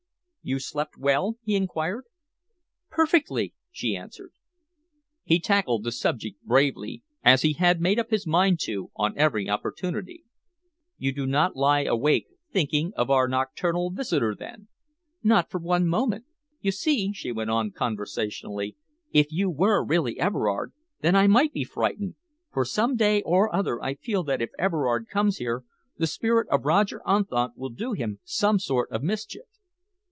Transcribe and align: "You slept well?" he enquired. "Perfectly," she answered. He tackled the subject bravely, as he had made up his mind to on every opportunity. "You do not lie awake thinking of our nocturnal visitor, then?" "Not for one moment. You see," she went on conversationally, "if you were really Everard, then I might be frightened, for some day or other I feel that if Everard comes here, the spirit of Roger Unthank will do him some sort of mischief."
"You 0.43 0.57
slept 0.57 0.97
well?" 0.97 1.37
he 1.43 1.55
enquired. 1.55 2.05
"Perfectly," 2.89 3.53
she 3.69 3.95
answered. 3.95 4.31
He 5.23 5.39
tackled 5.39 5.83
the 5.83 5.91
subject 5.91 6.43
bravely, 6.43 7.03
as 7.23 7.43
he 7.43 7.53
had 7.53 7.79
made 7.79 7.99
up 7.99 8.09
his 8.09 8.25
mind 8.25 8.59
to 8.61 8.89
on 8.95 9.15
every 9.15 9.47
opportunity. 9.47 10.23
"You 10.97 11.13
do 11.13 11.27
not 11.27 11.55
lie 11.55 11.81
awake 11.83 12.25
thinking 12.51 12.91
of 12.95 13.11
our 13.11 13.27
nocturnal 13.27 13.91
visitor, 13.91 14.33
then?" 14.33 14.67
"Not 15.21 15.51
for 15.51 15.59
one 15.59 15.87
moment. 15.87 16.25
You 16.59 16.71
see," 16.71 17.13
she 17.13 17.31
went 17.31 17.51
on 17.51 17.69
conversationally, 17.69 18.75
"if 19.11 19.27
you 19.31 19.47
were 19.51 19.85
really 19.85 20.19
Everard, 20.19 20.73
then 21.01 21.15
I 21.15 21.27
might 21.27 21.53
be 21.53 21.63
frightened, 21.63 22.15
for 22.51 22.65
some 22.65 22.95
day 22.95 23.21
or 23.21 23.55
other 23.55 23.79
I 23.79 23.93
feel 23.93 24.23
that 24.23 24.41
if 24.41 24.49
Everard 24.57 25.07
comes 25.07 25.37
here, 25.37 25.65
the 25.99 26.07
spirit 26.07 26.49
of 26.49 26.65
Roger 26.65 26.99
Unthank 27.05 27.55
will 27.55 27.69
do 27.69 27.91
him 27.93 28.17
some 28.23 28.57
sort 28.57 28.89
of 28.91 29.03
mischief." 29.03 29.43